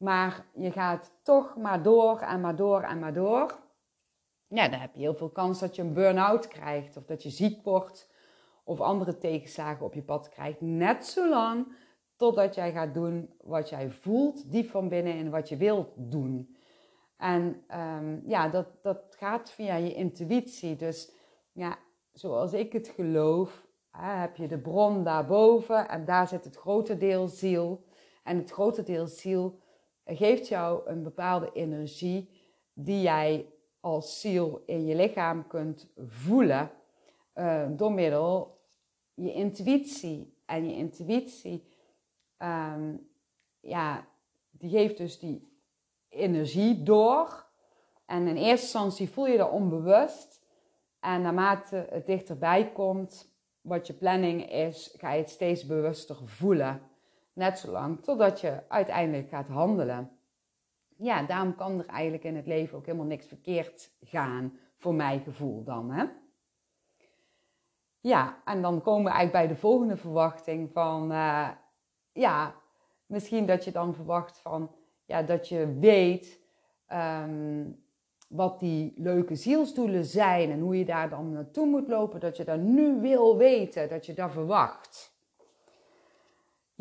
[0.04, 3.60] Maar je gaat toch maar door en maar door en maar door.
[4.48, 6.98] Ja, dan heb je heel veel kans dat je een burn-out krijgt.
[6.98, 8.12] Of dat je ziek wordt.
[8.63, 10.62] Of andere tegenslagen op je pad krijgt.
[10.62, 11.76] Net zolang
[12.16, 16.56] totdat jij gaat doen wat jij voelt, diep van binnen en wat je wilt doen.
[17.18, 20.76] En um, ja, dat, dat gaat via je intuïtie.
[20.76, 21.12] Dus
[21.52, 21.78] ja,
[22.12, 27.28] zoals ik het geloof, heb je de bron daarboven en daar zit het grote deel
[27.28, 27.86] ziel.
[28.24, 29.62] En het grote deel ziel
[30.06, 32.30] geeft jou een bepaalde energie
[32.74, 36.72] die jij als ziel in je lichaam kunt voelen
[37.36, 38.54] uh, door middel
[39.13, 40.32] je intuïtie.
[40.46, 41.63] En je intuïtie,
[42.38, 43.10] um,
[43.60, 44.08] ja,
[44.52, 45.62] die geeft dus die
[46.10, 47.46] energie door.
[48.06, 50.42] En in eerste instantie voel je dat onbewust.
[51.00, 56.82] En naarmate het dichterbij komt, wat je planning is, ga je het steeds bewuster voelen.
[57.34, 60.12] Net zolang totdat je uiteindelijk gaat handelen.
[60.98, 65.22] Ja, daarom kan er eigenlijk in het leven ook helemaal niks verkeerd gaan, voor mijn
[65.22, 65.91] gevoel dan.
[65.91, 66.06] Hè?
[68.00, 71.50] Ja, en dan komen we eigenlijk bij de volgende verwachting van, uh,
[72.12, 72.56] ja,
[73.06, 76.41] misschien dat je dan verwacht van, ja, dat je weet
[76.93, 77.84] um,
[78.30, 82.43] wat die leuke zielsdoelen zijn en hoe je daar dan naartoe moet lopen, dat je
[82.43, 85.12] dat nu wil weten, dat je dat verwacht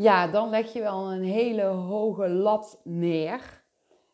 [0.02, 3.62] ja, dan leg je wel een hele hoge lat neer.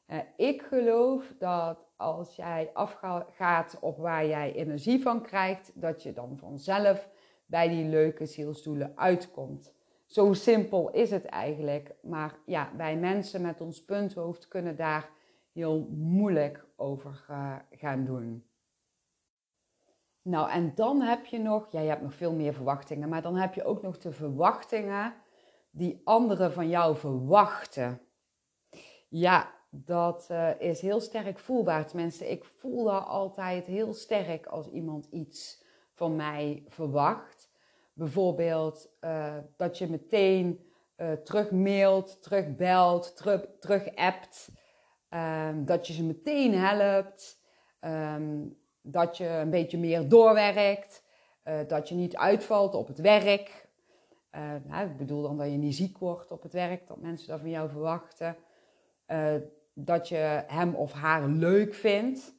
[0.07, 6.13] Uh, ik geloof dat als jij afgaat op waar jij energie van krijgt, dat je
[6.13, 7.09] dan vanzelf
[7.47, 9.75] bij die leuke zielsdoelen uitkomt.
[10.07, 11.95] Zo simpel is het eigenlijk.
[12.03, 15.11] Maar ja, wij mensen met ons punthoofd kunnen daar
[15.53, 17.25] heel moeilijk over
[17.71, 18.45] gaan doen.
[20.23, 23.37] Nou, en dan heb je nog, ja, je hebt nog veel meer verwachtingen, maar dan
[23.37, 25.15] heb je ook nog de verwachtingen
[25.71, 28.01] die anderen van jou verwachten.
[29.09, 31.87] Ja, dat uh, is heel sterk voelbaar.
[31.87, 37.51] Tenminste, ik voel dat altijd heel sterk als iemand iets van mij verwacht.
[37.93, 44.49] Bijvoorbeeld uh, dat je meteen uh, terug mailt, terug belt, terug, terug appt.
[45.11, 47.41] Um, dat je ze meteen helpt.
[47.81, 51.03] Um, dat je een beetje meer doorwerkt.
[51.67, 53.68] dat je niet uitvalt op het werk.
[54.39, 57.29] Uh, nou, ik bedoel dan dat je niet ziek wordt op het werk, dat mensen
[57.29, 58.37] dat van jou verwachten.
[59.09, 59.35] Uh,
[59.75, 62.35] dat je hem of haar leuk vindt.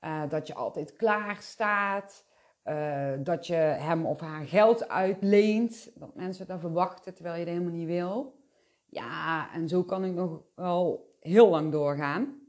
[0.00, 2.24] Uh, dat je altijd klaar staat.
[3.18, 5.90] dat je hem of haar geld uitleent.
[5.94, 8.34] Dat mensen dat verwachten terwijl je dat helemaal niet wil.
[8.86, 12.40] Ja, en zo kan ik nog wel heel lang doorgaan.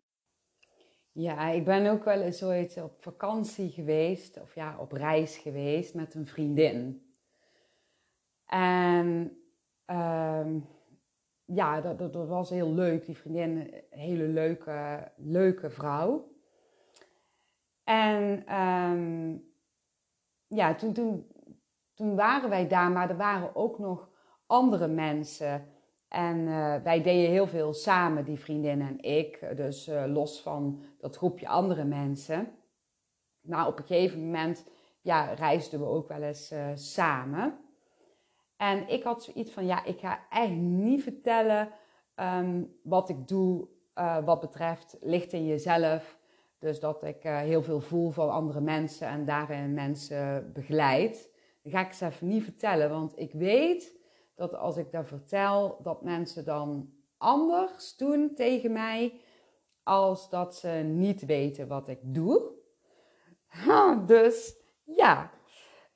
[1.12, 5.94] Ja, ik ben ook wel eens ooit op vakantie geweest, of ja, op reis geweest
[5.94, 7.07] met een vriendin.
[8.48, 9.38] En
[9.86, 10.68] um,
[11.46, 13.06] ja, dat, dat, was heel leuk.
[13.06, 16.32] Die vriendin, een hele leuke, leuke vrouw.
[17.84, 19.44] En um,
[20.48, 21.28] ja, toen, toen,
[21.94, 24.10] toen waren wij daar, maar er waren ook nog
[24.46, 25.66] andere mensen.
[26.08, 29.52] En uh, wij deden heel veel samen, die vriendin en ik.
[29.56, 32.52] Dus uh, los van dat groepje andere mensen.
[33.42, 34.66] Maar op een gegeven moment
[35.02, 37.67] ja, reisden we ook wel eens samen.
[38.58, 41.70] En ik had zoiets van, ja, ik ga echt niet vertellen
[42.16, 43.68] um, wat ik doe
[44.26, 46.18] wat betreft licht in jezelf.
[46.60, 51.30] Dus dat ik heel veel voel van andere mensen en daarin mensen begeleid.
[51.64, 53.98] Dat ga ik ze even niet vertellen, want ik weet
[54.36, 59.20] dat als ik dat vertel, dat mensen dan anders doen tegen mij
[59.84, 62.52] als dat ze niet weten wat ik doe.
[64.06, 65.32] dus ja,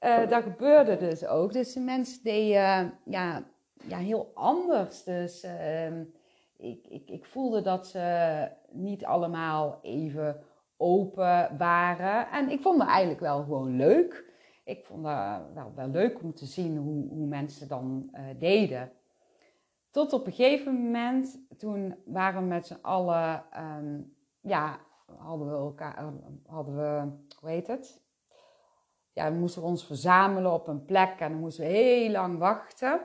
[0.02, 1.54] uh, dat gebeurde dus ook.
[1.54, 3.44] Dus de mensen deden uh, ja,
[3.88, 5.04] ja, heel anders.
[5.04, 6.00] Dus uh,
[6.58, 10.44] ik, ik, ik voelde dat ze niet allemaal even
[10.78, 12.28] open waren.
[12.32, 14.30] En ik vond het eigenlijk wel gewoon leuk
[14.64, 18.92] ik vond het wel, leuk om te zien hoe, hoe mensen dan uh, deden.
[19.90, 24.80] Tot op een gegeven moment, toen waren we met z'n allen, um, ja,
[25.18, 26.08] hadden we elkaar, eh,
[26.46, 28.02] hadden we, hoe heet het?
[29.14, 33.02] Ja, we moesten ons verzamelen op een plek en dan moesten we heel lang wachten.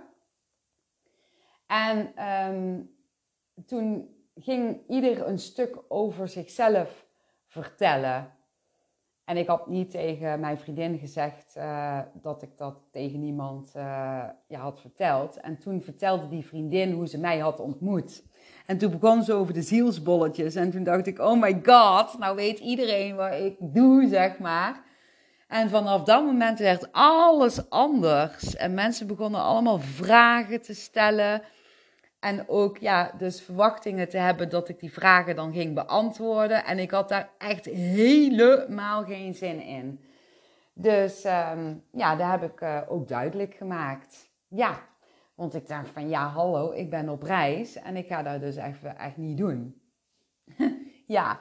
[1.67, 2.95] En um,
[3.67, 7.07] toen ging ieder een stuk over zichzelf
[7.47, 8.31] vertellen.
[9.25, 14.25] En ik had niet tegen mijn vriendin gezegd uh, dat ik dat tegen niemand uh,
[14.49, 15.41] had verteld.
[15.41, 18.25] En toen vertelde die vriendin hoe ze mij had ontmoet.
[18.67, 20.55] En toen begon ze over de zielsbolletjes.
[20.55, 24.85] En toen dacht ik, oh my god, nou weet iedereen wat ik doe, zeg maar.
[25.47, 28.57] En vanaf dat moment werd alles anders.
[28.57, 31.43] En mensen begonnen allemaal vragen te stellen.
[32.21, 36.65] En ook ja, dus verwachtingen te hebben dat ik die vragen dan ging beantwoorden.
[36.65, 40.01] En ik had daar echt helemaal geen zin in.
[40.73, 44.31] Dus um, ja, daar heb ik uh, ook duidelijk gemaakt.
[44.49, 44.79] Ja,
[45.35, 48.57] want ik dacht van ja, hallo, ik ben op reis en ik ga dat dus
[48.57, 49.81] echt, echt niet doen.
[51.07, 51.41] ja,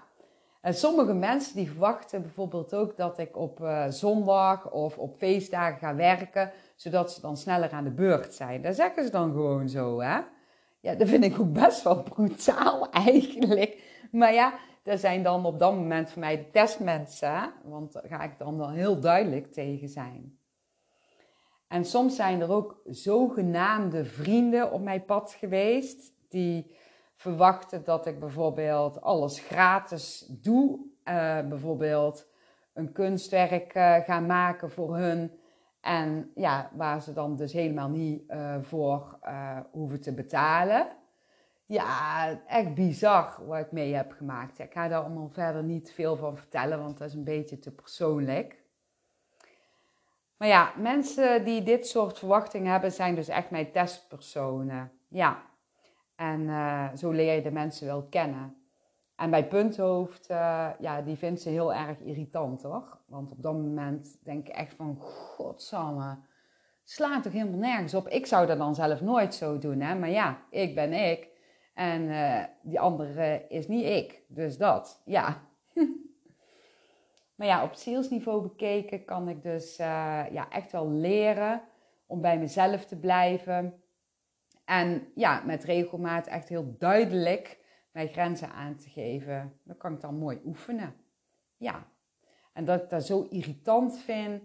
[0.66, 5.78] en sommige mensen die verwachten bijvoorbeeld ook dat ik op uh, zondag of op feestdagen
[5.78, 8.62] ga werken, zodat ze dan sneller aan de beurt zijn.
[8.62, 10.20] Dat zeggen ze dan gewoon zo, hè?
[10.80, 13.82] Ja, dat vind ik ook best wel brutaal eigenlijk.
[14.12, 17.54] Maar ja, dat zijn dan op dat moment voor mij de testmensen.
[17.64, 20.40] Want daar ga ik dan wel heel duidelijk tegen zijn.
[21.68, 26.14] En soms zijn er ook zogenaamde vrienden op mijn pad geweest.
[26.30, 26.76] Die
[27.16, 30.80] verwachten dat ik bijvoorbeeld alles gratis doe.
[31.04, 32.28] Uh, bijvoorbeeld
[32.74, 35.40] een kunstwerk uh, ga maken voor hun.
[35.82, 39.20] En ja, waar ze dan dus helemaal niet uh, voor
[39.72, 40.88] hoeven te betalen.
[41.66, 44.60] Ja, echt bizar wat ik mee heb gemaakt.
[44.60, 47.72] Ik ga daar allemaal verder niet veel van vertellen, want dat is een beetje te
[47.72, 48.64] persoonlijk.
[50.38, 54.92] Maar ja, mensen die dit soort verwachtingen hebben, zijn dus echt mijn testpersonen.
[55.08, 55.44] Ja,
[56.16, 58.56] en uh, zo leer je de mensen wel kennen.
[59.16, 62.98] En bij Punthoofd, uh, ja, die vindt ze heel erg irritant hoor.
[63.06, 66.18] Want op dat moment denk ik echt van, godsamme,
[66.84, 68.08] slaat toch helemaal nergens op.
[68.08, 69.96] Ik zou dat dan zelf nooit zo doen, hè.
[69.96, 71.28] Maar ja, ik ben ik.
[71.74, 74.24] En uh, die andere is niet ik.
[74.28, 75.42] Dus dat, ja.
[77.36, 81.62] maar ja, op zielsniveau bekeken kan ik dus ja, echt wel leren
[82.08, 83.84] om bij mezelf te blijven.
[84.66, 87.60] En ja, met regelmaat echt heel duidelijk
[87.92, 89.60] mijn grenzen aan te geven.
[89.64, 90.96] Dan kan ik dan mooi oefenen.
[91.58, 91.88] Ja.
[92.54, 94.44] En dat ik dat zo irritant vind,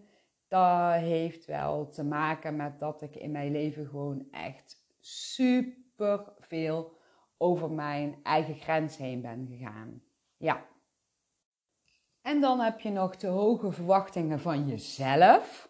[0.49, 6.99] dat heeft wel te maken met dat ik in mijn leven gewoon echt super veel
[7.37, 10.03] over mijn eigen grens heen ben gegaan.
[10.37, 10.67] Ja.
[12.23, 15.70] En dan heb je nog de hoge verwachtingen van jezelf.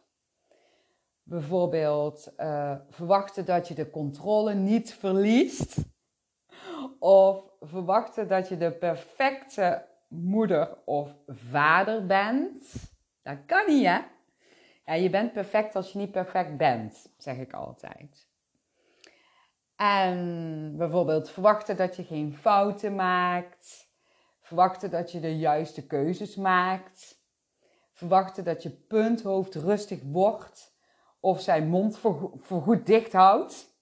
[1.30, 5.76] Bijvoorbeeld uh, verwachten dat je de controle niet verliest.
[6.98, 12.74] Of verwachten dat je de perfecte moeder of vader bent.
[13.22, 14.00] Dat kan niet, hè?
[14.84, 18.28] Ja, je bent perfect als je niet perfect bent, zeg ik altijd.
[19.76, 23.88] En bijvoorbeeld verwachten dat je geen fouten maakt.
[24.40, 27.22] Verwachten dat je de juiste keuzes maakt.
[27.92, 30.69] Verwachten dat je punthoofd rustig wordt
[31.20, 33.78] of zijn mond voor, voor goed dicht houdt.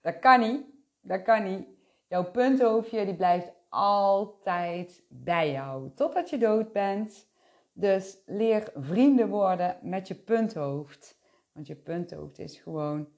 [0.00, 0.64] Dat kan niet.
[1.00, 1.66] Dat kan niet.
[2.08, 7.30] Jouw punthoofdje die blijft altijd bij jou, totdat je dood bent.
[7.72, 11.20] Dus leer vrienden worden met je punthoofd.
[11.52, 13.08] Want je punthoofd is gewoon,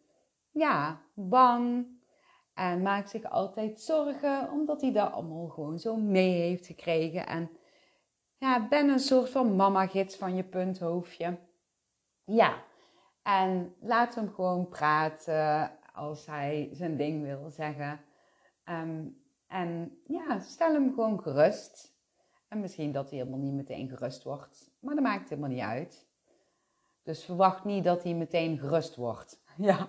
[0.51, 1.87] ja, bang.
[2.55, 7.27] En maakt zich altijd zorgen, omdat hij dat allemaal gewoon zo mee heeft gekregen.
[7.27, 7.51] En
[8.37, 11.39] ja, ben een soort van mama-gids van je punthoofdje.
[12.25, 12.63] Ja,
[13.25, 18.01] en laat hem gewoon praten als hij zijn ding wil zeggen.
[18.65, 19.07] Ehm,
[19.47, 21.93] en ja, stel hem gewoon gerust.
[22.49, 24.71] En misschien dat hij helemaal niet meteen gerust wordt.
[24.81, 26.07] Maar dat maakt helemaal niet uit.
[27.03, 29.43] Dus verwacht niet dat hij meteen gerust wordt.
[29.57, 29.89] Ja.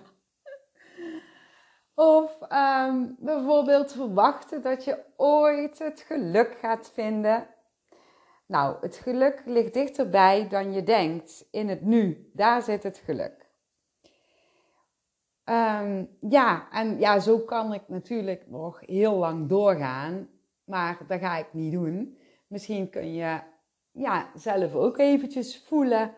[1.94, 7.46] Of ehm, bijvoorbeeld verwachten dat je ooit het geluk gaat vinden.
[8.46, 11.48] Nou, het geluk ligt dichterbij dan je denkt.
[11.50, 13.46] In het nu, daar zit het geluk.
[15.44, 20.28] Ehm, ja, en ja, zo kan ik natuurlijk nog heel lang doorgaan,
[20.64, 22.18] maar dat ga ik niet doen.
[22.46, 23.40] Misschien kun je
[23.90, 26.14] ja, zelf ook eventjes voelen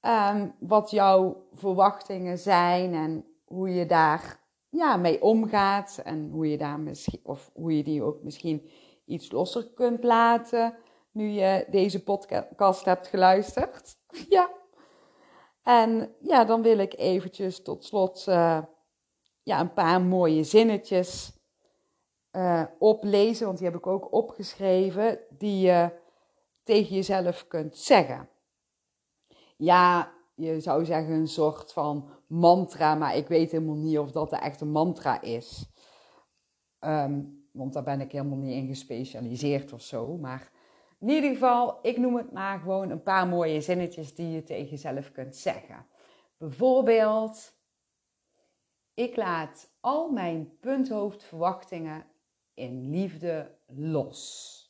[0.00, 6.58] ehm, wat jouw verwachtingen zijn en hoe je daar ja, mee omgaat en hoe je,
[6.58, 8.70] daar misschien, of hoe je die ook misschien
[9.04, 10.74] iets losser kunt laten
[11.12, 12.02] nu je deze
[12.56, 13.96] podcast hebt geluisterd.
[14.28, 14.50] Ja.
[15.62, 18.62] En ja, dan wil ik eventjes tot slot uh,
[19.42, 21.32] ja, een paar mooie zinnetjes
[22.32, 25.90] uh, oplezen, want die heb ik ook opgeschreven, die je
[26.62, 28.28] tegen jezelf kunt zeggen.
[29.56, 34.30] Ja, je zou zeggen een soort van mantra, maar ik weet helemaal niet of dat
[34.30, 35.66] de echte mantra is.
[36.80, 40.16] Um, want daar ben ik helemaal niet in gespecialiseerd of zo.
[40.16, 40.51] Maar
[41.02, 44.70] in ieder geval, ik noem het maar gewoon een paar mooie zinnetjes die je tegen
[44.70, 45.86] jezelf kunt zeggen.
[46.36, 47.56] Bijvoorbeeld,
[48.94, 52.06] ik laat al mijn punthoofdverwachtingen
[52.54, 54.60] in liefde los.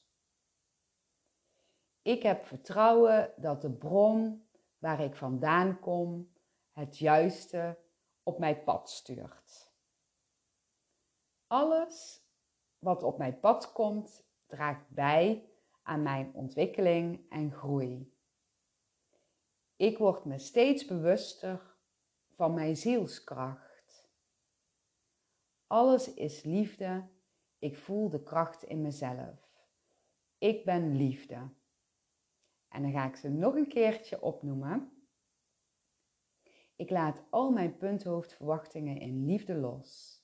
[2.03, 4.47] Ik heb vertrouwen dat de bron
[4.79, 6.33] waar ik vandaan kom
[6.71, 7.79] het juiste
[8.23, 9.73] op mijn pad stuurt.
[11.47, 12.27] Alles
[12.79, 15.52] wat op mijn pad komt, draagt bij
[15.83, 18.13] aan mijn ontwikkeling en groei.
[19.77, 21.77] Ik word me steeds bewuster
[22.35, 24.11] van mijn zielskracht.
[25.67, 27.09] Alles is liefde.
[27.59, 29.51] Ik voel de kracht in mezelf.
[30.39, 31.51] Ik ben liefde.
[32.69, 34.93] En dan ga ik ze nog een keertje opnoemen.
[36.77, 40.21] Ik laat al mijn punthoofdverwachtingen in liefde los.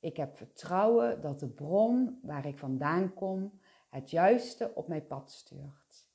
[0.00, 3.60] Ik heb vertrouwen dat de bron waar ik vandaan kom
[3.92, 6.10] het juiste op mijn pad stuurt.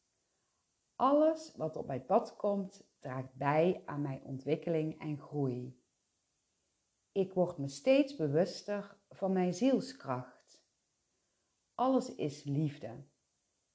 [0.95, 5.81] Alles wat op mijn pad komt, draagt bij aan mijn ontwikkeling en groei.
[7.11, 10.63] Ik word me steeds bewuster van mijn zielskracht.
[11.75, 13.03] Alles is liefde.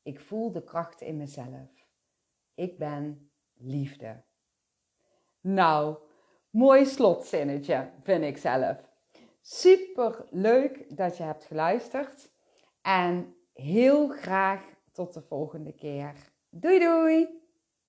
[0.03, 1.87] Ik voel de kracht in mezelf.
[2.55, 4.23] Ik ben liefde.
[5.41, 5.97] Nou,
[6.51, 8.91] mooi slotzinnetje, vind ik zelf.
[9.41, 12.31] Super leuk dat je hebt geluisterd.
[12.81, 14.61] En heel graag
[14.93, 16.15] tot de volgende keer.
[16.51, 17.42] Doei doei!